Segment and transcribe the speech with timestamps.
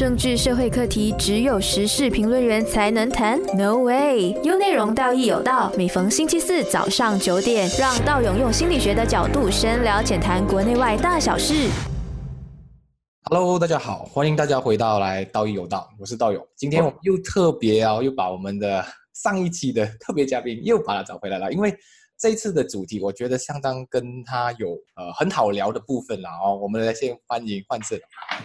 [0.00, 4.30] 政治社会课题只有时事评论员才能谈？No way！
[4.42, 5.70] 有内容，道义有道。
[5.76, 11.68] 每逢星期四早上九点，让道勇用心理学的角度深聊浅谈国内外大小事。
[13.24, 16.42] Hello，大家好，欢迎大家回到来道义有道，我是道勇。
[16.56, 18.82] 今天我们又特别啊，又把我们的
[19.12, 21.76] 上一期的特别嘉宾又把他找回来了，因为
[22.20, 26.54] 这一次的主题我觉得相当跟他有呃很好聊的部分啦哦。
[26.54, 27.98] 我们来先欢迎幻胜。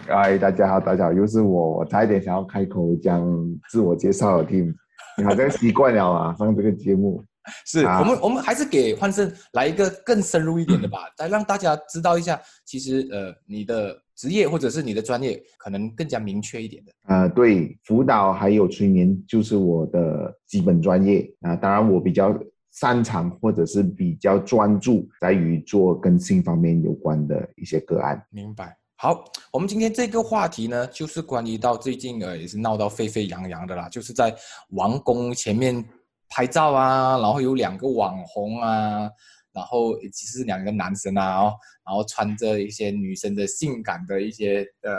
[0.08, 3.22] 嗨，大家好，大家好，又是我，我差一点想要开口讲
[3.68, 4.72] 自我介绍的 team，
[5.18, 7.22] 你好像习惯了啊，上这个节目。
[7.66, 16.92] 是、啊我们我们还是给幻胜来一个更深入一点的吧，来让大家知道一下，其实呃你的职业或者是你的专业可能更加明确一点的。
[17.08, 22.36] 呃，对，辅导还有催眠就是我的基本专业啊、当然我比较
[22.76, 28.22] 擅长或者是比较专注在于做跟性方面有关的一些个案。
[28.30, 28.76] 明白。
[28.98, 34.34] 好，我们今天这个话题呢，就是关于到最近呃也是闹到沸沸扬扬的啦，就是在
[34.70, 35.84] 王宫前面
[36.28, 39.08] 拍照啊，然后有两个网红啊，
[39.52, 44.92] 然后其实是两个男生啊，哦，然后穿着一些女生的性感的一些呃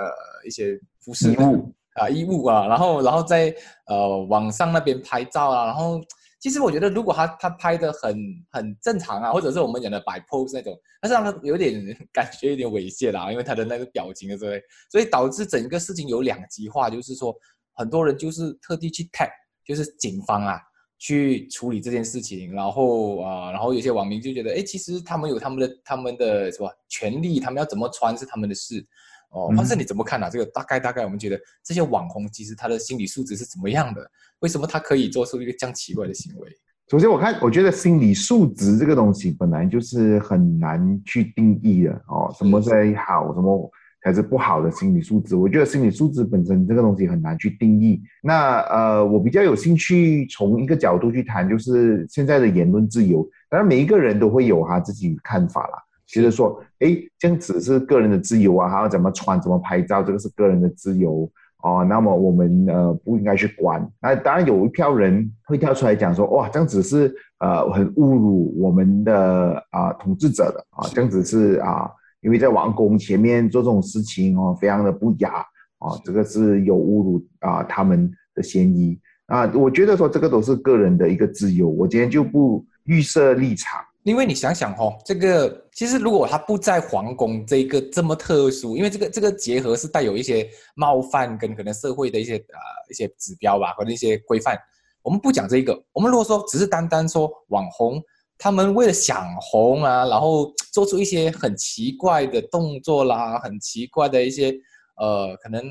[0.45, 3.53] 一些服饰衣物啊衣物啊，然后然后在
[3.87, 5.99] 呃网上那边拍照啊，然后
[6.39, 8.17] 其实我觉得如果他他拍的很
[8.52, 11.81] 很正常啊，或者是我们讲的摆 pose 那种，但是让他有点
[12.13, 17.35] 感觉有点猥亵啦，因为他的那个表情啊之类，所以导致整个事情有两极化，就是说
[17.73, 19.30] 很多人就是特地去 tag，
[19.65, 20.59] 就是警方啊。
[20.99, 28.83] 去处理这件事情，然后啊、然后有些网民就觉得，哎，其实他们有他们的他们的什么权利，他们要怎么穿是他们的事。
[29.30, 30.30] 哦，嗯但是你怎么看啊？
[30.30, 34.02] 这个大概大概，我们觉得这些网红其实他的心理素质是怎么样的？
[34.39, 36.50] 为什么他可以做出一个这样奇怪的行为？
[36.89, 43.70] 首先，我看，我觉得心理素质这个东西本来就是很难去定义的哦，什么才好，什么
[44.02, 45.36] 才是不好的心理素质。
[45.36, 48.02] 我觉得心理素质本身这个东西很难去定义。
[48.23, 53.28] 那呃，我比较有兴趣从一个角度去谈，就是现在的言论自由。
[53.50, 55.77] 当然，每一个人都会有他自己看法啦。
[56.07, 61.29] 觉得说，哎，这样子是个人的自由啊，还要怎么穿、怎么拍照，这个是个人的自由。
[61.63, 63.85] 哦，那么我们呃不应该去管。
[63.99, 71.89] 那当然有一票人会跳出来讲说，哇，这样子是呃很侮辱我们的啊、统治者的啊，这样子是啊、
[72.21, 75.43] 因为在王宫前面做这种事情哦，非常的不雅
[75.79, 79.51] 啊，这个是有侮辱啊、他们的嫌疑啊。
[79.55, 83.81] 我觉得说这个都是个人的一个自由，我今天就不预设立场。
[84.07, 92.57] 因为你想想哦，这个其实如果他不在皇宫这个这么特殊，因为这个这个结合是带有一些冒犯跟可能社会的一些呃
[92.89, 94.57] 一些指标吧，或者一些规范。
[95.01, 98.01] 我们不讲这个，我们如果说只是单单说网红，
[98.37, 104.55] 他们为了想红啊，然后做出一些很奇怪的动作啦，很奇怪的一些
[104.97, 105.63] 呃可能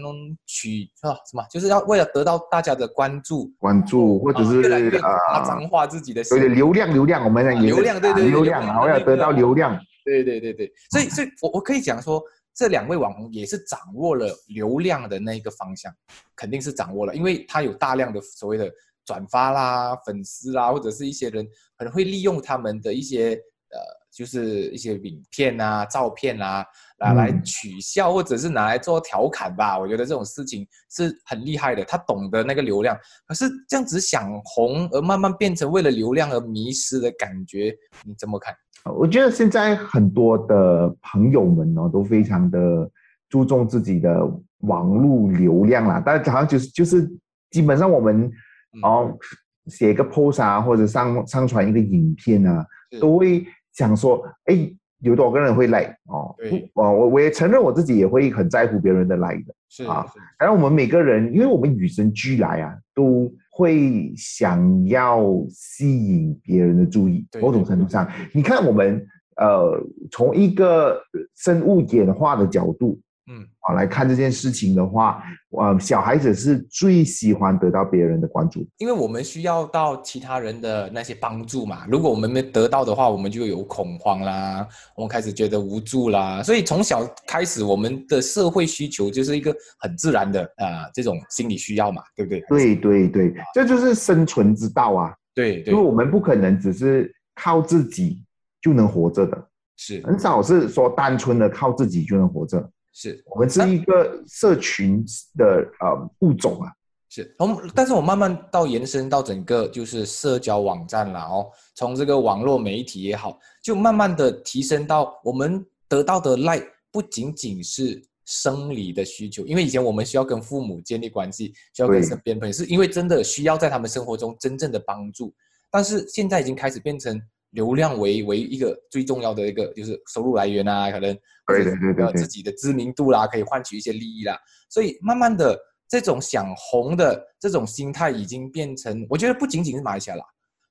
[0.46, 9.78] 取是吧什么，就是要为了得到大家的关注，关注或者是啊越来越夸啊张化自己的有点流量，流量，我们讲啊流量对对对流量啊，我要得到流量。
[10.04, 12.22] 对对对对，所以所以我我可以讲说，
[12.54, 15.92] 这两位网红也是掌握了流量的那一个方向，
[16.36, 18.70] 肯定是掌握了，因为他有大量的所谓的
[19.04, 21.44] 转发啦、粉丝啦，或者是一些人
[21.76, 23.30] 可能会利用他们的一些
[23.70, 23.80] 呃，
[24.16, 26.64] 就是一些影片啊、照片啊，
[26.98, 29.78] 拿来嗯取笑，或者是拿来做调侃吧。
[29.78, 32.96] 我觉得这种事情是很厉害的，他懂得那个流量。
[33.26, 38.54] 可是这样子想红，而慢慢变成为了流量而迷失的感觉，你怎么看？
[38.94, 42.90] 我觉得现在很多的朋友们哦，都非常的
[43.28, 44.18] 注重自己的
[44.60, 46.02] 网络流量啦。
[46.04, 47.06] 但好像就是就是
[47.50, 48.24] 基本上我们
[48.72, 49.18] 嗯哦
[49.66, 52.64] 写一个 post 啊，或者上上传一个影片啊，
[52.98, 53.44] 都会
[53.76, 54.68] 想说，哎，
[55.00, 56.34] 有多少个人会 like 哦？
[56.38, 59.54] 对不哦，我我也承认我自己也会很在乎别人的 like 的。
[59.68, 67.26] 是啊是当然，我们每个人，因为我们与生俱来啊，都会想要吸引别人的注意。
[67.40, 69.78] 某种程度上，你看我们呃，
[70.10, 70.98] 从一个
[71.34, 72.98] 生物演化的角度
[73.28, 75.20] 嗯，好来看这件事情的话，
[75.50, 78.64] 呃，小孩子是最喜欢得到别人的关注。
[78.78, 81.84] 因为我们需要到其他人的那些帮助嘛。
[81.88, 84.64] 如果我们没得到的话，我们就有恐慌啦，
[84.94, 86.40] 我们开始觉得无助啦。
[86.40, 92.40] 所以从小开始，我们的社会需求就是一个很自然的啊、呃这种心理需要嘛，对不对？
[92.48, 95.12] 对对对，这就是生存之道啊！
[95.34, 98.24] 对对因为我们不可能只是靠自己
[98.62, 102.70] 就能活着的，是很少是说单纯的靠自己就能活着。
[102.96, 103.22] 是。
[103.26, 105.04] 我们是一个社群
[105.36, 105.44] 的
[105.80, 106.72] 呃物种啊，
[107.10, 125.34] 是，从但是我慢慢到延伸到整个就是社交网站啦哦，从这个网络媒体也好，就慢慢的提升到我们得到的 like 不仅仅是生理的需求，因为以前我们需要跟父母建立关系，需要跟身边朋友，是因为真的需要在他们生活中真正的帮助。
[125.70, 127.20] 但是现在已经开始变成
[127.56, 131.16] 流量为为一个最重要的一个就是收入来源啊，可能
[131.46, 134.38] 对对对自己的知名度啦，可以换取一些利益啦。
[134.68, 135.58] 所以慢慢的
[135.88, 140.24] 这种想红的这种心态已经变成，我觉得不仅仅是马来西亚啦，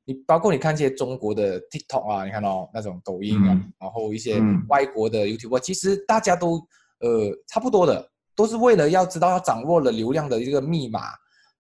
[0.06, 3.74] 你包括你看一些中国的 TikTok 啊，你看到、那种抖音啊，嗯。
[3.80, 4.64] 然后一些嗯。
[4.70, 6.58] 外国的 YouTube，、其实大家都
[7.00, 11.02] 呃差不多的，都是为了要知道要掌握了流量的一个密码，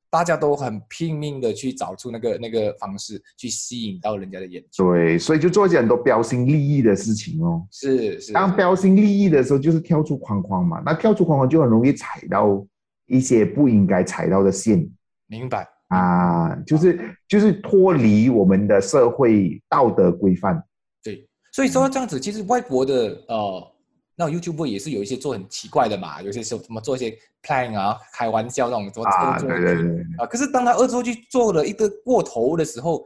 [0.09, 4.91] 大家都很拼命的去找出那个那个方式去吸引到人家的眼球。
[4.91, 7.65] 对，所以就做一些很多标新立异的事情哦。
[7.71, 10.81] 是是，当标新立异的时候，就是跳出框框嘛。
[10.85, 12.65] 那跳出框框就很容易踩到
[13.07, 14.89] 一些不应该踩到的线
[15.27, 15.67] 明白。
[15.89, 20.61] 啊，就是就是脱离我们的社会道德规范。
[21.03, 23.74] 对，所以说这样子，其实外国的呃，
[24.15, 27.13] 那 YouTube 也是有一些做很奇怪的嘛，有些时候什么做一些
[27.43, 30.25] plan 啊，开玩笑那种做啊，恶作剧，啊。
[30.25, 33.05] 可是当他恶作剧做了一个过头的时候，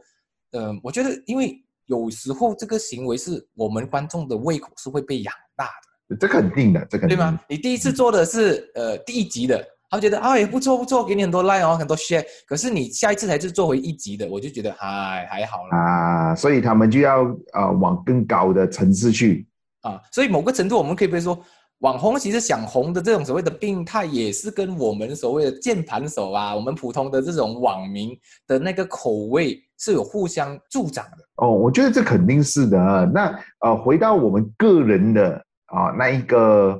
[0.52, 5.68] 嗯、我觉得因为有时候这个行为是我们观众的胃口是会被养大
[6.08, 7.40] 的，这肯定的，这肯定的对吗？
[7.48, 9.64] 你第一次做的是呃第一集的。
[9.92, 12.24] 他们觉得啊也不错不错，给你很多 like 哦，很多 share。
[12.46, 15.76] 可是你下一次才是做回一集的，我就觉得还还好啦。
[15.76, 17.22] 啊，所以他们就要
[17.54, 19.48] 呃往更高的层次去。
[19.82, 21.38] 啊，所以某个程度，我们可以不可以说，
[21.78, 28.10] 网红其实想红的这种所谓的病态，也是跟我们所谓的键盘手啊，我们普通的这种网民
[28.46, 31.18] 的那个口味是有互相助长的。
[31.36, 33.06] 哦，我觉得这肯定是的。
[33.14, 36.72] 那呃，回到我们个人的啊、那一个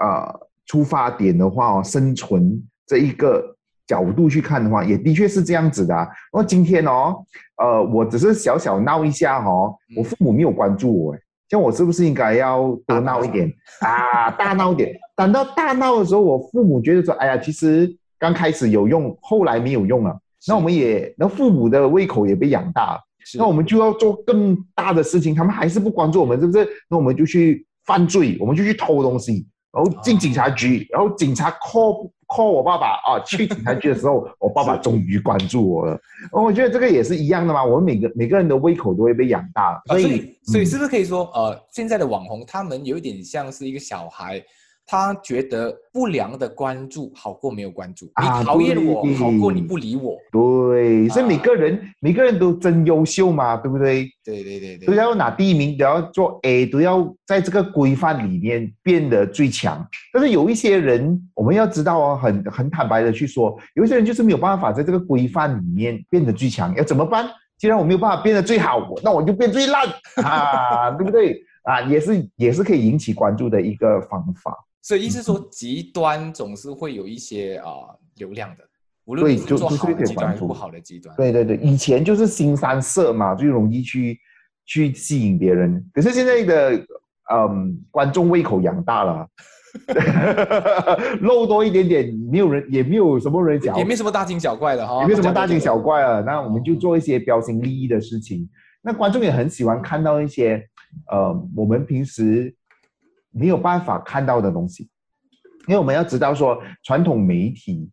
[0.00, 3.54] 呃出发点的话哦，生存这一个
[3.86, 6.08] 角度去看的话，也的确是这样子的、啊。
[6.32, 7.22] 哦，今天哦，
[7.62, 11.20] 呃，我只是小小闹一下哦，嗯我父母没有关注我，哎，
[11.52, 13.46] 像我是不是应该要多闹一点
[13.82, 14.90] 啊，大闹一点？
[15.14, 20.18] 等到大闹的时候，我父母觉得说，哎呀，其实刚开始有用，后来没有用了。
[20.48, 23.00] 那我们也，那父母的胃口也被养大了。
[23.36, 26.66] 那我们就要做更大的事情，他们还是不关注我们，是不是？
[26.88, 35.94] 那我们就去犯罪，我们就去偷东西，然后进警察局，然后警察 call call 我爸爸啊，去警察局的时候， 我爸爸终于关注我了。
[36.32, 44.42] 哦，我觉得这个也是一样的嘛，我们每个每个人的胃口都会被养大，啊，所以以所以嗯是不是可以说，呃，现在的网红他们有一点像是一个小孩，
[44.86, 50.16] 他觉得不良的关注好过没有关注，啊你讨厌我好过你不理我。
[50.30, 54.10] 对，所以啊每个人、每个人都真优秀嘛，对不对？
[54.24, 59.86] 对对对对，都要拿第一名，都要做 A，都要在这个规范里面变得最强。
[60.12, 67.26] 但是有一些人，我们要知道哦，很很坦白的去说，有一些人就是没有办法在这个规范里面变得最强，要怎么办？
[67.58, 69.86] 既然我没有办法变得最好，那我就变最烂
[70.24, 71.40] 啊，对不对？
[71.62, 74.52] 啊，也是也是可以引起关注的一个方法。
[74.82, 78.64] 所以意思是说，极端总是会有一些啊、流量的，
[79.04, 81.14] 无论你是做好的极端还是不好的极端。
[81.16, 84.18] 对对对，以前就是新三色嘛，最容易去
[84.66, 85.88] 去吸引别人。
[85.94, 86.86] 可是现在的
[87.32, 89.28] 嗯观众胃口养大了，
[91.22, 96.20] 肉多一点点，没有人也没有什么人讲，也没什么大惊小怪的哈，也没什么大惊小怪啊。
[96.20, 98.48] 那我们就哦做一些标新立异的事情。
[98.82, 100.60] 那观众也很喜欢看到一些
[101.08, 102.52] 呃我们平时
[103.32, 104.88] 没有办法看到的东西，
[105.66, 107.90] 因为我们要知道说传统媒体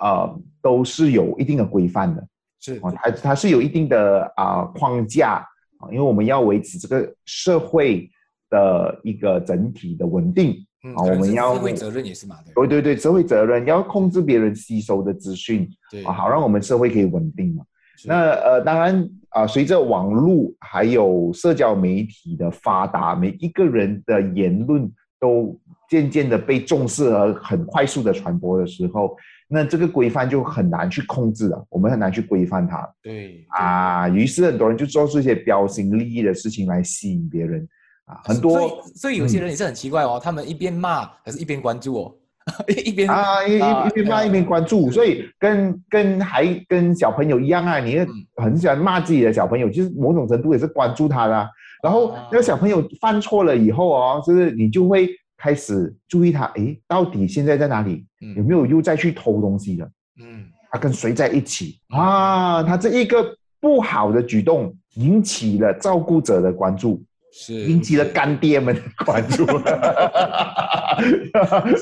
[0.00, 2.26] 呃都是有一定的规范的。
[2.60, 5.46] 是哦，它它是有一定的啊、框架
[5.78, 8.10] 啊，因为我们要维持这个社会
[8.50, 10.66] 的一个整体的稳定。
[10.82, 17.62] 嗯好可能是我们要社会责任也是嘛，对对对对，社会责任要控制别人吸收的资讯对啊，好让我们社会可以稳定嘛。
[18.02, 18.08] 是。
[18.08, 24.90] 那呃，当然啊、随着网络还有社交媒体的发达，每一个人的言论
[25.20, 25.56] 都
[25.88, 29.16] 渐渐的被重视和很快速的传播的时候，
[29.48, 32.88] 那这个规范就很难去控制了，我们很难去规范它。
[33.02, 33.44] 对。
[33.50, 37.68] 啊，于是很多人就做出一些标新立异的事情来吸引别人。
[38.06, 42.14] 啊，很所多以所以有些人也是很奇怪哦，他们一边骂，还是一边关注哦，
[42.84, 47.98] 一边啊一啊一一边骂一边关注，所以跟跟还跟小朋友一样啊，你
[48.36, 51.48] 很喜欢骂自己的小朋友，其实某种程度也是关注他的啊、
[51.82, 58.04] 然后那个小朋友犯错了以后哦，就是你就会开始注意他，诶，到底现在在哪里？
[58.36, 59.86] 有嗯没有又再去偷东西了？
[60.20, 60.46] 嗯。
[60.72, 61.80] 他跟谁在一起？
[61.88, 62.62] 啊？
[62.62, 69.46] 他这一个不好的举动引起了照顾者的关注，是引起了干爹们的关注。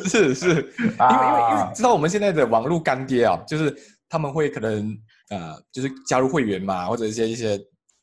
[0.08, 3.74] 是是，因为因为因为啊知道我们现在的网络干爹啊，就是
[4.08, 4.96] 他们会可能
[5.30, 7.58] 呃，就是加入会员嘛，或者一些一些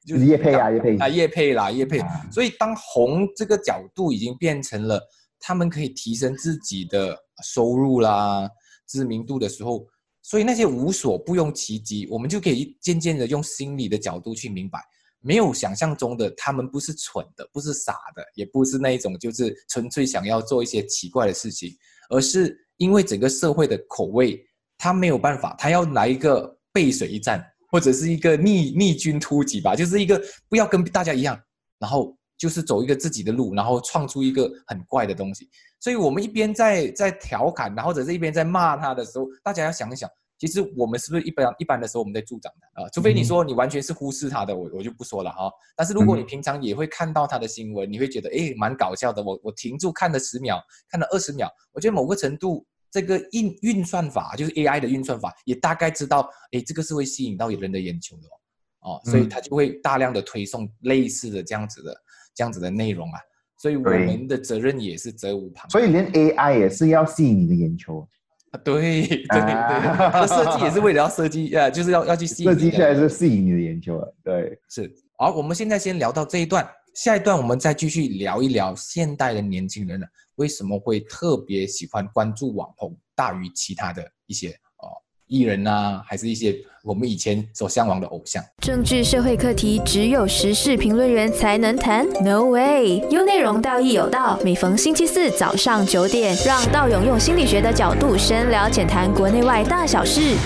[0.05, 0.97] 就是叶配啊，叶配。
[0.97, 5.01] 啊叶配啦叶配啊，所以当红这个角度已经变成了
[5.39, 8.49] 他们可以提升自己的收入啦、
[8.87, 9.85] 知名度的时候，
[10.21, 14.79] 所以那些无所不用其极，我们就可以渐渐的用心理的角度去明白，
[15.25, 21.75] 没有想象中的他们不是蠢的，不是傻的，也不是那一种就是纯粹想要做一些奇怪的事情，
[22.09, 24.39] 而是因为整个社会的口味，
[24.77, 31.37] 他没有办法，他要来一个背水一战，或者是一个逆逆军突击吧，就是一个不要跟大家一样，
[31.79, 32.15] 然后。
[32.37, 35.49] 就是走一个自己的路，然后创出一个很怪的东西。
[35.79, 40.07] 所以，我们一边在在调侃，然后或者是一边在骂他的时候，大家要想一想，
[40.45, 42.89] 其实我们是不是一般一般的时候我们在助长他啊？
[42.93, 45.51] 除非你说你完全是忽视他的，我我就不说了哈。
[45.75, 49.23] 但是如果你平常也会看到他的新闻，你会觉得诶蛮搞笑的。
[49.23, 58.27] 我我停住看了十秒，看了二十秒，我觉得某个程度这个运运算法就是 AI 的运算法也大概知道，哎这个是会吸引到人的眼球的
[58.81, 61.95] 哦，哦，所以他就会大量的推送类似的这样子的。
[62.37, 63.19] 这样子的内容啊，
[63.55, 65.69] 所以我们的责任也是责无旁。
[65.69, 68.05] 所以连 AI 也是要吸引你的眼球
[68.57, 72.49] 啊，对对对， 设计也是为了要设计，呃，就是要要去吸引。
[72.49, 74.91] 设计下来是吸引你的眼球啊，对，是。
[75.17, 84.57] 好，我们现在先聊到这一段，下一段我们再继续聊一聊现代的年轻人呢，为什么会特别喜欢关注网红大于其他的一些。
[85.27, 88.43] 艺人呐，还是一些我们以前所向往的偶像。
[88.59, 92.99] 政治社会课题只有时事评论员才能谈？No way！
[93.09, 94.39] 有内容，道义有道。
[94.43, 100.37] 每逢星期四早上九点，让道勇用心理学的角度深聊浅谈国内外大小事。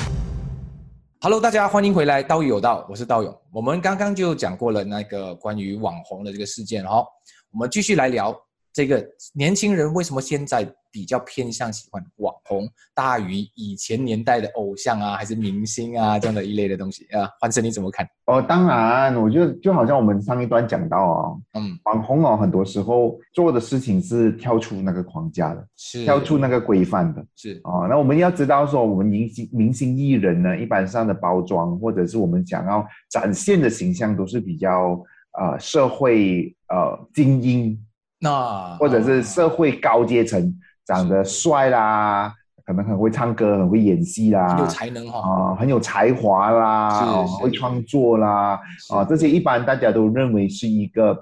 [1.20, 3.38] Hello，大家欢迎回来，道义有道，我是道勇。
[3.52, 7.04] 我们刚刚就讲过了那个关于网红的这个事件，哈，
[7.52, 8.34] 我们继续来聊。
[8.72, 17.30] 这个年轻人为什么现在比较偏向喜欢网红，大于以前年代的偶像啊，还是明星啊 这样的一类的东西啊？
[17.40, 18.08] 欢生你怎么看？
[18.26, 27.88] 哦，当然，我觉得就好像我们上一段讲到哦，嗯，网红哦，很多时候做的事情是跳出那个框架的，是跳出那个规范的，是哦。
[27.90, 35.02] 那我们要知道说，我们明星明星艺人呢，一般上的包装或者是我们想要展现的形象，都是比较
[35.40, 37.86] 呃社会呃精英。
[38.22, 40.54] 那或者是社会高阶层，
[40.90, 42.34] 长得帅啦，
[42.66, 48.60] 可能很会唱歌，很会演戏啦，有才能哈啊，很有才华啦，会创作啦
[48.92, 51.16] 啊，这些一般大家都认为是一个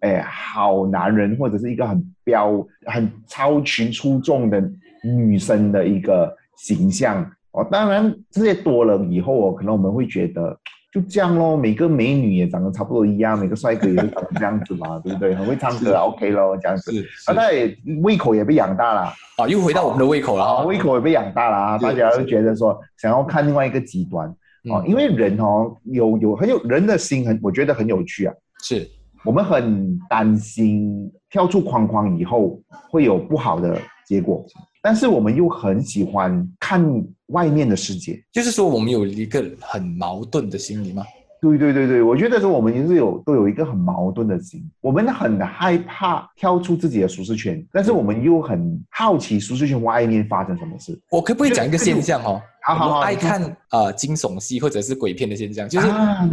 [0.00, 4.62] 哎好男人，或者是一个很标很超群出众的
[5.02, 7.66] 女生的一个形象哦。
[7.70, 10.54] 当然这些多了以后哦，可能我们会觉得。
[10.94, 15.34] 就这样咯，每个美女也长得差不多一样，每个帅哥也是长这样子嘛， 对不对？
[15.34, 16.92] 很会唱歌，OK 咯，这样子。
[17.26, 24.28] 啊，那也胃口也被养大了啊，又回到我们的胃口了啊，胃口也被养大了啊，大家都觉得说想要看另外一个极端。
[24.72, 28.88] 啊，因为人哦有有很有人的心很，我觉得很有趣啊，是。
[29.24, 32.60] 我们很担心跳出框框以后
[32.90, 34.44] 会有不好的结果。
[34.82, 36.82] 但是我们又很喜欢看
[37.28, 41.02] 外面的世界，就是说我们有一个很矛盾的心理吗？
[41.40, 50.98] 对对对对，我觉得说我们也是有都有一个很矛盾的心，我们很害怕跳出自己的舒适圈，但是我们又很好奇舒适圈外面发生什么事。
[51.10, 52.40] 我可不可以讲一个现象哦？
[52.66, 55.86] 好好好，爱看呃惊悚戏或者是鬼片的现象，就是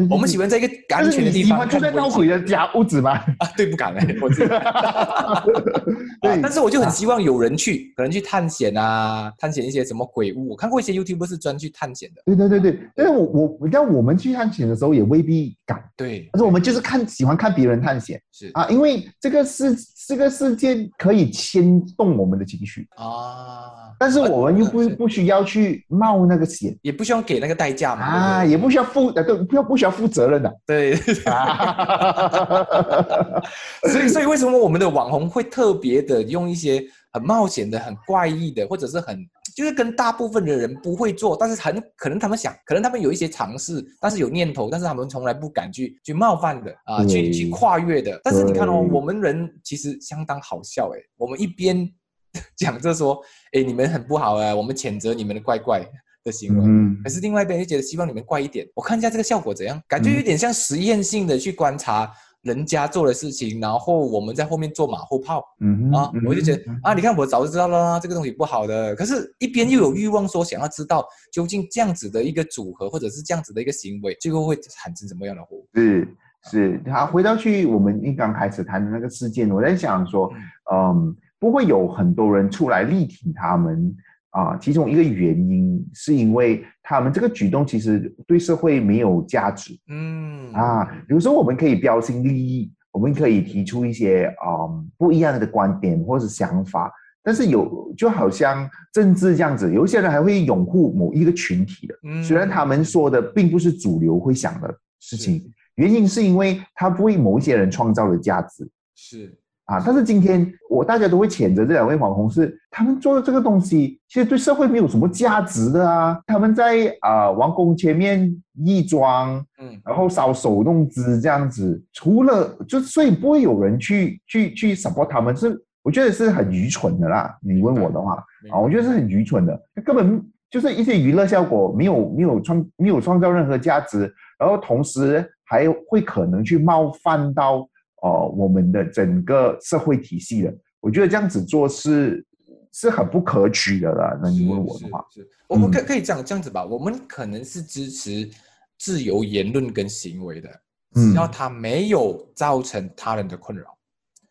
[0.09, 3.11] 我们喜欢在一个安全的地方住在闹鬼的家屋子吗？
[3.39, 4.57] 啊，对，不敢哎，我知道。
[6.21, 10.49] 对，但是我就很希望有人去，可能去探险啊，探险一些什么鬼屋。
[10.49, 12.21] 我看过一些 YouTube 是专去探险的。
[12.25, 15.83] 对对对对，但是我我你看我们去探险的时候也未必敢。
[15.97, 19.75] 对，但是我们就是看喜欢看别人探险，是啊，因为这个是
[20.11, 23.93] 这个世界可以牵动我们的情绪啊。
[23.97, 28.03] 但是我们又不不需要去冒那个险，也不需要给那个代价嘛。
[28.03, 30.53] 啊，也不需要负呃，对，不要不需要负责任的。
[30.65, 30.95] 对。
[31.23, 33.41] 啊
[33.89, 48.19] 所以，所以为什么我们的网红会特别的用一些很冒险的、很怪异的，或者是很就是跟大部分的人不会做，但是很可能他们想，可能他们有一些尝试，但是有念头，但是他们从来不敢去去冒犯的啊，去去跨越的。
[48.23, 51.89] 但是你看哦，我们人其实相当好笑诶，我们一边。
[52.55, 55.85] 讲着说，哎，你们很不好啊，我们谴责你们的怪怪
[56.23, 56.63] 的行为。
[56.65, 58.65] 嗯，可是另外一边又觉得希望你们怪一点。
[58.73, 62.09] 我看一下这个效果怎样，感觉有点像实验性的去观察
[62.43, 65.43] 人家做的事情，然后我们在后面做马后炮。
[65.59, 68.95] 嗯啊，我就觉得啊，你看我早就知道了，这个东西不好的。
[68.95, 75.65] 可是，一边又有欲望说想要知道究竟这样子的一个组合，或者是这样子的一个行为，最后会产生什么样的后果？
[75.75, 76.07] 是
[76.49, 80.31] 是，好，回到去我们一刚开始谈的那个事件，我在想说，
[80.71, 81.15] 嗯。
[81.41, 83.91] 不会有很多人出来力挺他们
[84.31, 89.77] 啊，其中一个原因是因为他们这个举动其实对社会没有价值。
[89.87, 96.91] 嗯啊，比如说我们可以标新立异我们可以提出一些嗯不一样的观点或者是想法。
[97.23, 105.39] 但是有就好像政治这样子，有一些人还会拥护某一个群体的，嗯虽然他们说的并不是主流会想的事情，
[105.75, 109.37] 原因是因为他为某一些人创造了价值是
[109.71, 109.83] 啊。
[109.85, 116.19] 但是今天我大家都会谴责这两位网红是他们做的这个东西，其实对社会没有什么价值的啊。
[116.27, 127.35] 他们在啊王宫前面义庄，嗯然后搔首弄姿这样子，除了就所以不会有人去去去 support 他们，是我觉得是很愚蠢的啦。
[127.41, 128.15] 你问我的话
[128.51, 137.67] 啊，我觉得是很愚蠢的，根本就是一些娱乐效果，没有没有创没有创造任何价值，然后同时还会可能去冒犯到
[138.01, 140.53] 呃我们的整个社会体系的。
[140.79, 142.25] 我觉得这样子做是
[142.71, 144.19] 是很不可取的啦。
[144.21, 148.29] 那你问我的话，是，是我们嗯可可以这样这样子吧，我们可能是支持
[148.77, 150.49] 自由言论跟行为的，
[150.95, 153.77] 嗯只要他没有造成他人的困扰。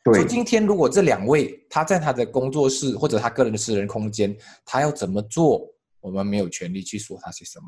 [0.02, 4.34] 对说今天如果这两位他在他的工作室或者他个人的私人空间，
[4.64, 5.68] 他要怎么做，
[6.00, 7.66] 我们没有权利去说他些什么。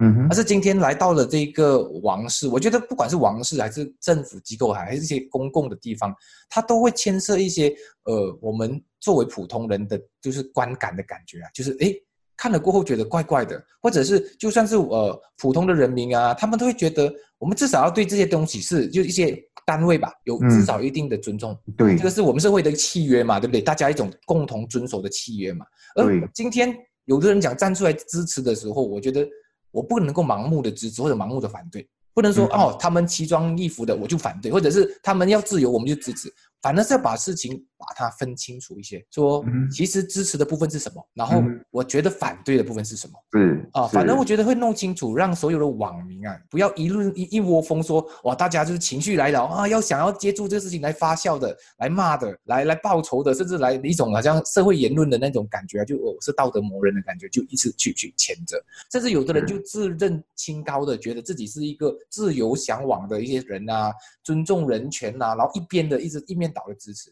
[0.00, 6.14] 嗯哼但，是今天来到了这个王室，我觉得不管是王室还是政府机构，还是一些公共的地方，
[6.48, 7.74] 它都会牵涉一些
[8.04, 12.00] 呃，我们作为普通人的就是观感的感觉啊，就是诶
[12.36, 19.36] 看了过后觉得怪怪的，或者是就算是呃普通的人民啊，他们都会觉得我们至少要对这些东西是就一些
[19.66, 21.58] 单位吧，有嗯至少一定的尊重。
[21.76, 23.60] 对这个是我们社会的契约嘛，对不对？
[23.60, 25.66] 大家一种共同遵守的契约嘛。
[25.96, 26.72] 而今天
[27.06, 29.26] 有的人讲站出来支持的时候，我觉得
[29.70, 43.12] 我不能够盲目的支持或者盲目的反对，不能说、嗯哦他们奇装异服的我就反对，或者是他们要自由我们就支持，反正是要把事情把它分清楚一些，说嗯其实支持的部分是什么，然后嗯我觉得反对的部分是什么。
[43.32, 58.60] 是啊，反正我觉得会弄清楚，让所有的网民啊，不要一论一一窝蜂说哇，大家就是情绪来了啊，要想要借助这个事情来发酵的、来骂的、来来报仇的，甚至来一种好像社会言论的那种感觉啊，就我是道德魔人的感觉，就一直去去谴责，
[58.90, 63.92] 甚至有的人就自认清高的，觉得自己是一个自由向往的一些人啊，
[64.24, 67.10] 尊重人权呐、然后一边的一直一面倒的支持，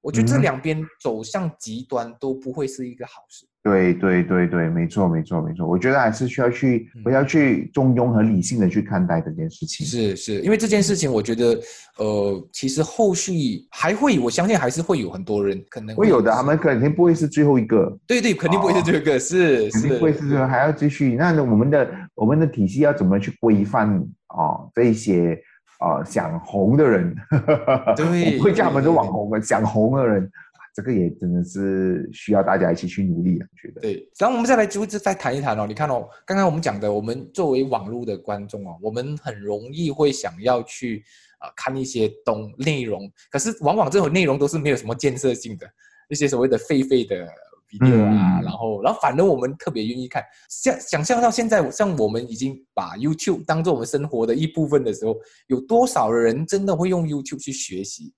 [0.00, 3.46] 我觉得这两边走向极端都不会是一个好事。
[3.62, 9.86] 对对对对，没错没错没错，我觉得还是需要去嗯不要去中庸和理性的去看待这件事情。
[9.86, 11.58] 是是，因为这件事情，我觉得，
[11.96, 21.14] 呃，其实后续还会，我相信还是会有很多人可能会有的，他们肯定不会是最后一个，对对，肯定不会是这个，是肯定不会是最后，是，还要继续。
[21.14, 25.40] 那我们的我们的体系要怎么去规范啊、这一些
[25.84, 27.14] 啊、想红的人？
[27.94, 33.80] 对我不会叫他们网红的，想红的人，啊这个也真的是需要大家一起去努力啊，我觉得。
[33.82, 34.08] 对。
[34.18, 41.04] 然后我们再来就是再谈一谈哦，你看哦，刚刚我们讲的，我们作为网络的观众哦，我们很容易会想要去
[41.38, 45.66] 啊、看一些东内容，可是往往这种内容都是没有什么建设性的，
[46.08, 47.28] 一些所谓的废废的
[47.70, 55.16] video 啊，嗯然后然后反正我们特别愿意看，想想象到现在，像我们已经把 YouTube 当做我们生活的一部分的时候，
[55.48, 58.12] 有多少人真的会用 YouTube 去学习？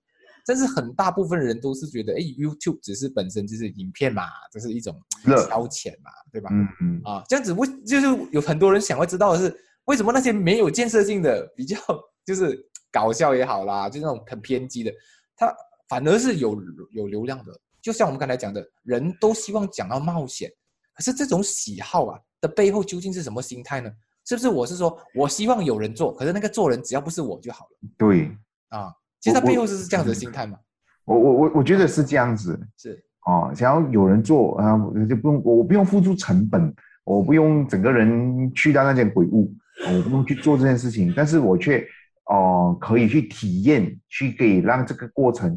[0.45, 6.49] 但是很大部分人都是觉得，哎，YouTube 只是本身就是影片嘛，这是一种乐消遣嘛，对吧？
[6.53, 9.53] 嗯嗯，啊，这样子为就是有很多人想要知道的是，
[9.87, 11.77] 为什么那些没有建设性的、比较
[12.25, 12.57] 就是
[12.93, 14.93] 搞笑也好啦，就那种很偏激的，
[15.35, 15.53] 它
[15.89, 16.57] 反而是有
[16.91, 17.51] 有流量的。
[17.87, 20.51] 就像我们刚才讲的，人都希望讲到冒险，
[20.93, 23.89] 可是这种喜好啊的背后究竟是什么心态呢？
[24.25, 28.29] 是不是我是说我希望有人做，可是那个做人只要不是我就好了对
[28.67, 28.91] 啊？
[29.21, 30.59] 其实它背后是这样子的心态嘛？
[31.05, 39.49] 我我我我觉得是这样子是哦，想要有人做啊，我就不用我不用付出成本，我不用整个人去到那间鬼屋，
[39.87, 41.81] 我不用去做这件事情，但是我却
[42.25, 45.49] 哦、可以去体验，去可以让这个过程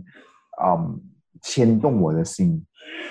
[0.63, 1.03] 嗯
[1.43, 2.63] 牵动我的心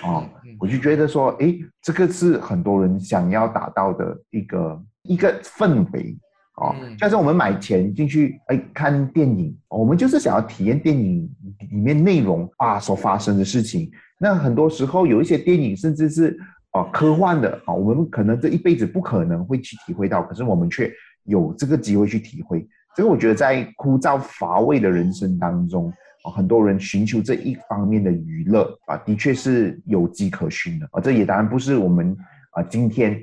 [0.04, 0.24] 哦。
[0.44, 6.18] 嗯我就觉得说，诶，这个是很多人想要达到的一个一个氛围
[6.58, 6.76] 哦。
[6.82, 11.30] 嗯像是我们买钱进去，哎，看电影，我们就是想要体验电影
[11.72, 13.90] 里面内容啊所发生的事情。
[14.20, 16.38] 那很多时候有一些电影甚至是
[16.72, 20.92] 啊、科幻的啊，我们可能这一辈子不可能会去体会到，可是我们却
[21.24, 22.68] 有这个机会去体会。
[22.98, 31.00] 这个我觉得在枯燥乏味的人生当中，啊，啊很多人寻求这一方面的娱乐啊，的确是有迹可循的啊。
[31.00, 32.16] 这也当然不是我们
[32.52, 33.20] 啊今天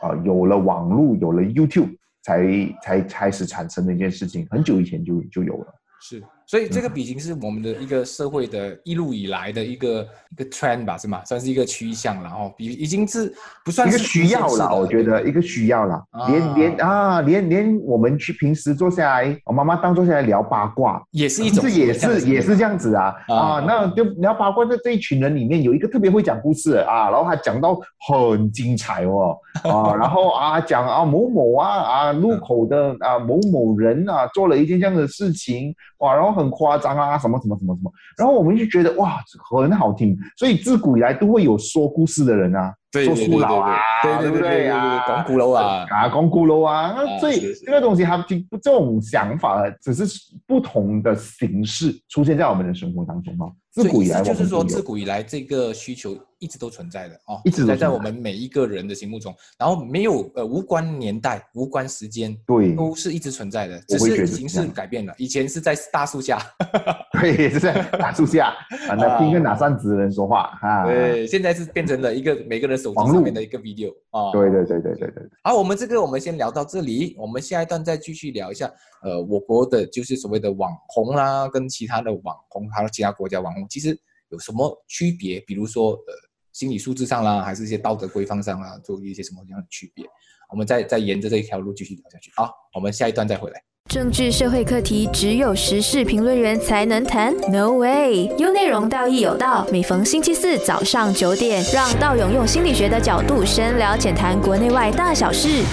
[0.00, 5.66] 啊有了网络，有了 YouTube 才才开始产生的一件事情，很久以前就就有了。
[6.00, 11.22] 是，所以这个比型是我们的一个社会的一路以来的一个一个 trend 吧，是吗？
[11.26, 13.30] 算是一个趋向，了哦比已经是
[13.62, 29.36] 不算是一个需要了，我觉得一个需要了，连连啊，连连我们去平时坐下来，我妈妈当坐下来聊八卦，也是一种，也是也是这样子啊啊，那就聊八卦在这一群人里面有一个特别会讲故事啊，然后他讲到很精彩哦。
[29.64, 42.74] 啊，然后啊讲啊某某啊啊路口的啊某某人啊做了一件这样的事情哇，然后很夸张啊什么什么什么什么，然后我们就觉得哇很好听，所以自古以来都会有说故事的人啊。
[42.90, 44.30] 说书佬啊，对。
[44.30, 48.16] 对对啊，讲古佬啊，啊讲古佬啊，那所以这个东西它
[48.62, 50.04] 这种想法只是
[50.46, 53.52] 不同的形式出现在我们的生活当中哦。
[53.82, 65.14] 自古以来就是说，自古以来这个需求一直都存在的哦，一直在在我们每一个人的心目中，然后没有呃无关年代、无关时间，对，都是一直存在的，只是形式改变了。
[65.18, 66.40] 以前是在大树下，
[67.20, 68.48] 对，也是在大树下
[68.88, 70.84] 啊，那听个哪扇子的人说话啊？
[70.84, 74.32] 对，现在是变成了一个每个人手机上面的一个 video 啊。
[74.32, 75.22] 对对对对对对。
[75.42, 78.70] 好，我们这个我们先聊到这里，我们下一段再继续聊一下。
[79.00, 83.98] 呃，我国的就是所谓的网红啦，跟其他的网红还有其他国家网红，其实。
[84.30, 85.40] 有什么区别？
[85.46, 86.12] 比如说，呃，
[86.52, 90.04] 心理素质上啦，还是一些道德规范上啦，做一些什么样的区别？
[90.50, 92.30] 我们再再沿着这一条路继续聊下去。
[92.36, 93.62] 好，我们下一段再回来。
[93.88, 98.26] 政治社会课题只有时事评论员才能谈？No way！
[98.36, 99.66] 有内容，道义有道。
[99.72, 105.64] 每逢星期四早上九点，让道勇用心理学的角度深聊浅谈国内外大小事。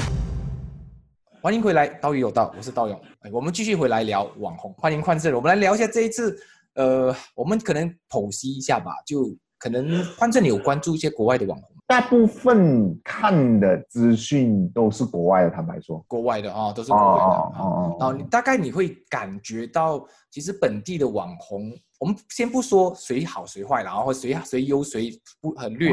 [1.41, 2.97] 欢迎回来，道义有道，我是道勇。
[3.19, 4.73] 哎，我们继续回来聊网红。
[4.77, 6.39] 欢迎换色，我们来聊一下这一次。
[6.75, 17.95] 呃，我们可能剖析一下吧，就可能反正你有关注一些国外的网红，大部分看的资讯都是国外的，坦白说，国外的啊，都是国外的啊。
[17.99, 25.91] 然后你大概你会感觉到，其实本地的网红，我们先不说谁好谁坏，然后谁谁优谁不很劣，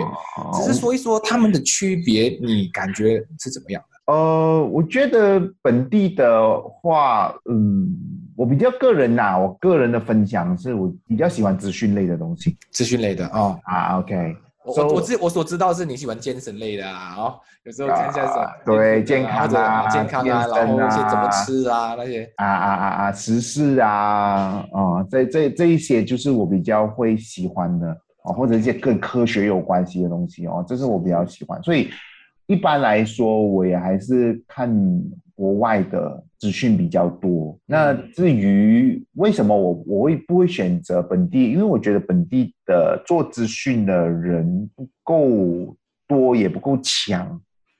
[0.54, 3.91] 只是说一说他们的区别，你感觉是怎么样的？
[4.06, 8.18] 呃，我觉得本地的话，嗯。
[8.34, 13.56] 我比较个人呐，我个人的分享是我比较喜欢资讯类的东西，资讯类的哦。
[13.64, 14.34] 啊，OK，
[14.64, 17.34] 我我知我所知道是你喜欢健身类的啊，哦，
[17.64, 22.28] 有时候看一下什么对健康啊，健康啊，然后一些怎么吃啊那些。
[22.36, 27.86] 啊啊啊啊时事啊，啊这这这一些就是我比较会喜欢的
[28.24, 31.90] 啊，或者一些跟科学有关系的东西哦，这是我比较喜欢，所以
[32.52, 34.70] 一般来说我也还是看。
[35.34, 41.50] 国外的资讯比较多，那至于为什么我我会不会选择本地？
[41.50, 45.74] 因为我觉得本地的做资讯的人不够
[46.06, 47.26] 多，也不够强，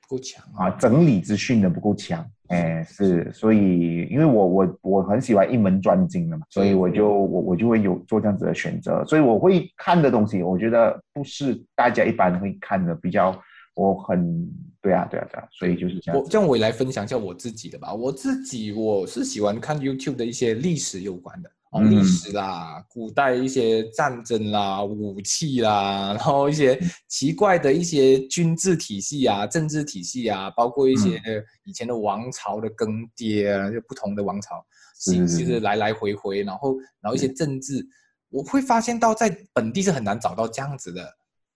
[0.09, 2.27] 不够强啊，整理资讯的不够强。
[2.49, 9.05] 哎，是，所以因为我我我很喜欢一门专精的嘛，所以我就我我就会有做这样子的选择。
[9.05, 13.31] 所以我会看的东西，我觉得不是大家一般会看的，比较
[13.75, 14.49] 我很。
[14.83, 16.21] 对啊，对啊，对啊，所以就是这样。
[16.21, 17.95] 我这样我也来分享一下我自己的吧。
[17.95, 31.23] 我自己我是喜欢看 YouTube 的一些历史有关的啊，历史啦，古代一些战争啦，武器啦，然后一些奇怪的一些军制体系啊，政治体系啊，包括一些
[31.65, 34.67] 以前的王朝的更迭啊，就不同的王朝，
[34.99, 37.87] 其实来来回回，然后然后一些政治，
[38.31, 41.09] 我会发现到在本地是很难找到这样子的。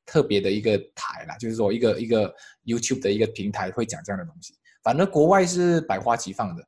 [0.06, 2.32] 特别的一个台啦，就是说一个一个
[2.64, 4.54] YouTube 的一个平台会讲这样的东西。
[4.82, 6.62] 反正国外是百花齐放的，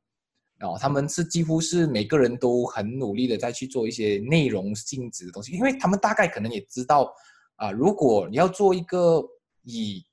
[0.59, 7.09] 哦，他们是几乎是每个人都很努力的在去做一些内容性质的东西，因为他们大概可能也知道
[7.55, 9.23] 啊，如果你要做一个
[9.63, 10.05] 以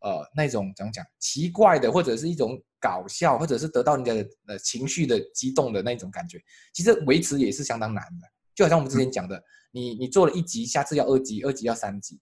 [0.00, 8.26] 呃那种怎么讲奇怪的，或者是一种搞笑，或者是得到人家的呃情绪的激动的那种感觉，其实维持也是相当难的。
[8.54, 12.18] 就好像我们之前讲的，你你做了一集，下次要二集，二集要三集。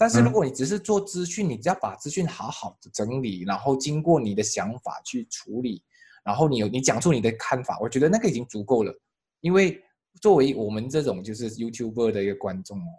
[0.00, 5.82] 但是如果你只是做资讯，你只要把资讯好好的整理，然后经过你的想法去处理，
[6.24, 8.94] 然后你有你讲出你的看法，我觉得那个已经足够了。
[9.40, 9.82] 因为
[10.20, 12.90] 作为我们这种就是 YouTuber 的一个观众哦，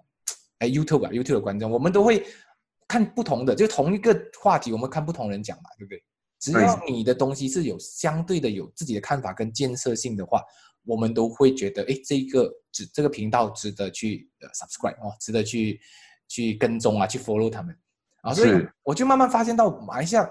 [0.57, 2.25] 哎，YouTube 啊，YouTube 的观众，我们都会
[2.85, 6.03] 看不同的，就同一个话题，我们看不同人讲嘛，对不对？
[6.37, 10.43] 只要你的东西是有相对的有自己的看法跟建设性的话，
[10.83, 15.79] 我们都会觉得，哎，这个值这个频道值得去呃 subscribe 哦，值得去。
[16.29, 17.77] 去跟踪啊，去 follow 他们。
[18.21, 20.29] 啊，所以我就慢慢发现到马来西亚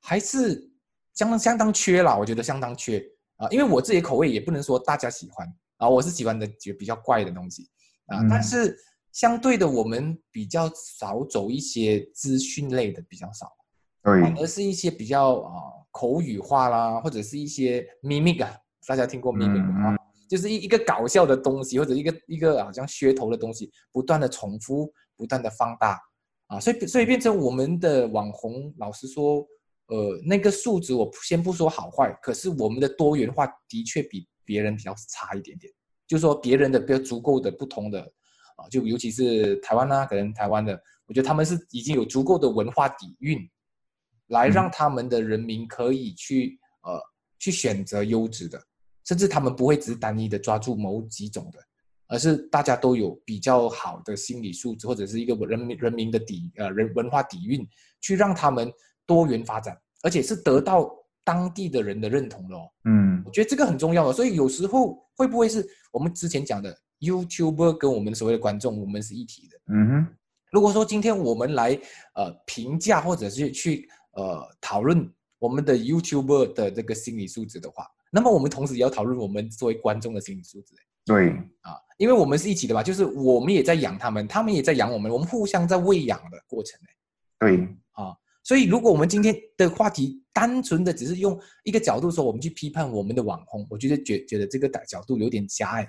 [0.00, 0.70] 还是
[1.14, 3.04] 相当相当缺啦，我觉得相当缺。
[3.36, 7.68] 啊，因为我自己口味也不能说大家喜欢啊，我是喜欢的就比较怪的东西。
[8.06, 8.76] 啊，但是
[9.12, 13.50] 相对的我们比较少走一些资讯类的比较少，
[14.02, 15.54] 反而是一些比较啊
[15.90, 18.52] 口语化啦，或者是一些 mimic 啊，
[18.86, 19.96] 大家听过 mimic 啊？
[20.28, 26.00] 就是一一个搞笑的东西或者一个一个好像噱头的东西，不断的重复，不断的放大。
[26.46, 29.46] 啊，所以所以变成我们的网红，老实说，
[29.86, 35.72] 呃，那个素质我先不说好坏，可是我们的多元化的确比别人比较差一点点，
[36.08, 38.00] 就是说别人的比较足够的不同的
[38.56, 40.72] 啊，就尤其是台湾啊，可能台湾的，
[41.06, 43.38] 我觉得他们是已经有足够的文化底蕴，
[44.26, 47.00] 来让他们的人民可以去呃
[47.38, 48.60] 去选择优质的，
[49.04, 51.60] 甚至他们不会只是单一的抓住某几种的，
[52.10, 57.66] 而是大家都有比较好的心理素质或者是一个人民人民的底呃人文化底蕴，
[58.00, 58.70] 去让他们
[59.06, 60.90] 多元发展，而且是得到
[61.22, 62.68] 当地的人的认同的哦。
[62.84, 63.22] 嗯。
[63.24, 69.60] 我觉得这个很重要的，所以有时候会不会是我们之前讲的 YouTuber 跟我们所谓的观众，我们是一体的？
[69.72, 70.06] 嗯哼，
[70.50, 71.78] 如果说今天我们来
[72.14, 80.74] 呃评价或者是去呃讨论我们的 YouTuber 的这个心理素质的话，那么我们同时也要讨论我们作为观众的心理素质。
[81.04, 86.80] 对，啊，因为我们是一起的吧，就是我们也在养他们，他们也在养我们，我们互相在喂养的过程。
[87.38, 87.58] 对，
[87.90, 95.86] 啊所以，如果我们今天的话题单纯的只是用一个角度说，我们去批判我们的网红，我觉得觉觉得这个角度有点狭隘，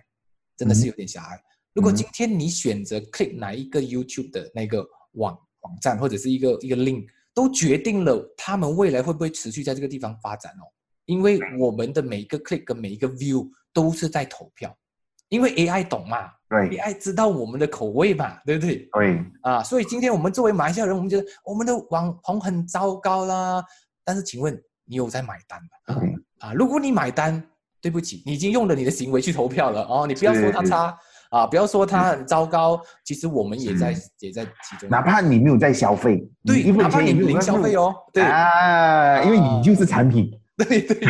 [0.58, 1.42] 真的是有点狭隘。
[1.72, 10.68] 如果嗯今天你选择 click 哪一个 YouTube 的那个网网站或者是一个一个 link，都决定了他们未来会不会持续在这个地方发展哦。
[11.06, 14.78] 因为我们的每一个 click 跟每一个 view 都是在投票，
[15.32, 18.90] 因为 AI 懂嘛对，，AI 知道我们的口味嘛，对不对？
[18.92, 23.64] 对，啊，所以今天我们作为马来西亚人，我们觉得我们的网红很糟糕啦。
[24.04, 26.02] 但是请问你有在买单吗？
[26.02, 27.42] 对，啊，如果你买单，
[27.82, 30.98] 对不起，你已经用了你的行为去投票了哦，你不要说他差
[31.32, 34.90] 啊，不要说他很糟糕，其实我们也在也在其中。
[34.90, 40.30] 哪怕你没有在消费，对，哪怕你零消费哦，对啊，因为你就是产品。
[40.58, 41.10] 对对对，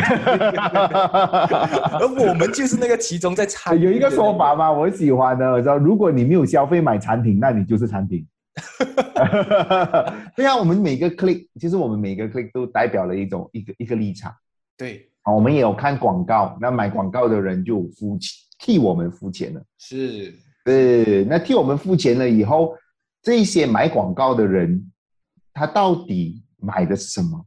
[1.98, 8.26] 而我们就是那个其中在参与有一个说法嘛，我喜欢的，我知道，如果你没有消费买产品，那你就是产品。
[10.36, 14.32] 对啊，我们每个 click，其实我们每个 click 都代表了一种一个一个立场。
[14.76, 19.62] 对，啊，我们也有看广告，那买广告的人就付钱替我们付钱了。
[19.78, 22.74] 是，对，那替我们付钱了以后，
[23.22, 24.92] 这些买广告的人，
[25.52, 27.44] 他到底买的是什么？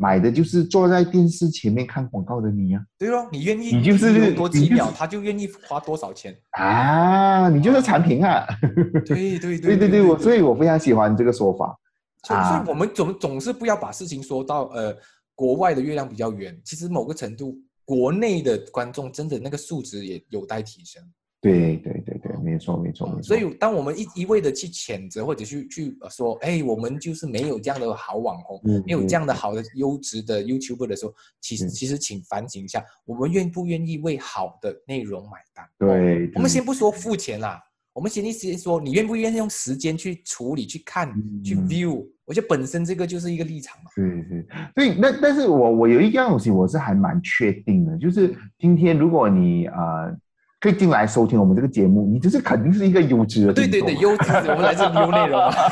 [0.00, 6.34] 买的就是坐在电视前面看广告的你呀、对咯，你愿意你就是多几你就是秒，他就愿意花多少钱。
[6.52, 7.50] 啊！
[7.50, 8.46] 你就是产品啊！
[9.04, 11.78] 对对对 对对，我所以我非常喜欢这个说法。
[12.26, 14.96] 所以，所啊以我们总总是不要把事情说到呃，
[15.34, 16.58] 国外的月亮比较圆。
[16.64, 21.02] 其实某个程度，国内的观众真的那个素质也有待提升。
[21.42, 22.19] 对对对对，
[22.50, 23.22] 没错没错没错。
[23.22, 35.64] 所以，当我们一一味的去谴责或者去去呃说，哎，我们就是没有这样的好网红，嗯没有这样的好的优质的 YouTuber 的时候，其实嗯其实请反省一下，我们愿不愿意为好的内容买单？
[35.64, 41.08] 哦对，我们先不说付钱啦，我们先一先说你愿不愿意用时间去处理、去看、
[41.44, 42.06] 去嗯 view。
[42.24, 43.90] 我觉得本身这个就是一个立场嘛。
[43.92, 50.16] 是是，所以那但是我我有一样东西我是还蛮确定的，就是今天如果你呃
[50.60, 55.50] 可以进来收听我们这个节目，你就是肯定是一个优质的对对对，优质，我们来自优内容嘛。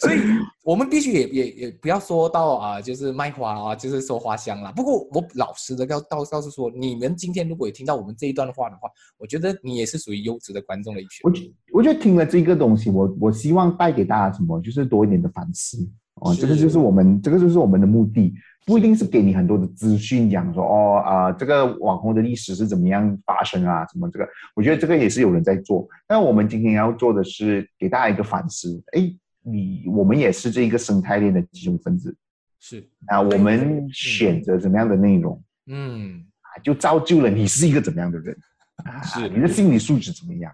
[0.00, 0.18] 所以，
[0.62, 4.70] 我们必须也也也不要说到啊，就是卖花啊，就是说花香啦。
[4.72, 11.30] 不过，我老实的告告告诉说，你们今天如果有听到我们这一段话的话，我觉得你也是属于优质的观众的一群我。
[11.30, 15.78] 觉我觉得听了这个东西，我我希望带给大家什么，就是多一点的反思
[16.16, 32.16] 哦，是这个就是我们这个就是我们的目的，不一定是给你很多的资讯，讲说哦啊、这个网红的历史是怎么样发生啊，什么这个，我觉得这个也是有人在做，但我们今天要做的是给大家一个反思，哎，你我们也是这一个生态链的其中分子。
[32.58, 38.34] 是，啊，我们选择怎么样的内容嗯，啊，就造就了你是一个怎么样的人。
[38.76, 39.28] 啊，是。
[39.28, 40.50] 你的心理素质怎么样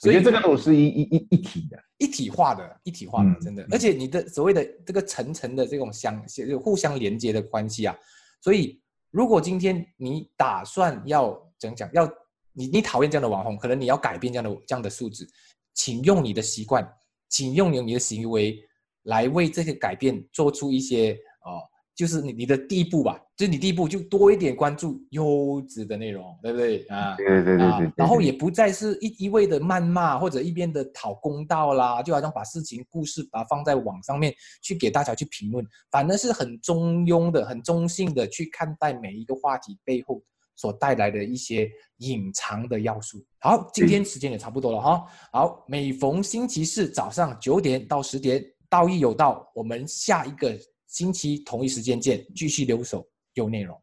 [0.00, 1.78] 所以这个都是一一一一体的。
[1.98, 3.68] 一体化的，一体化的，嗯真的嗯。
[3.70, 7.96] 而且你的所谓的这个层层的这种相就互相连接的关系啊，
[8.40, 12.06] 所以如果今天你打算要怎么讲，要
[12.52, 15.26] 你你讨厌这样的网红，可能你要改变这样的这样的素质，
[15.72, 16.86] 请用你的习惯，
[17.28, 18.60] 请用你的行为
[19.04, 21.52] 来为这些改变做出一些呃，
[21.94, 27.14] 就是你你的第一步吧，就是你第一步就多一点关注优质的内容，对不对啊？
[27.16, 40.20] 对对对对啊，然后也不再是一一味的谩骂或者一边的讨公道啦，就好像把事情故事把它放在网上面去给大家去评论，反而是很中庸的、很中性的去看待每一个话题背后
[40.56, 43.24] 所带来的一些隐藏的要素。
[43.38, 45.04] 好，今天时间也差不多了哈。
[45.32, 50.52] 好，每逢星期四早上九点到十点，道义有道，我们下一个
[50.94, 53.04] 星期同一时间见，继续留守
[53.34, 53.76] 有内容。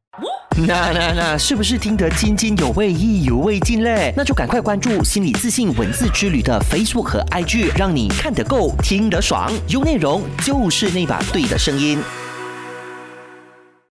[0.65, 4.13] 那那那，是不是听得津津有味、意犹未尽嘞？
[4.15, 12.01] 那就赶快关注心理自信文字之旅的 Facebook 和 IG，让你看得够、听得爽，有内容就是那把对的声音。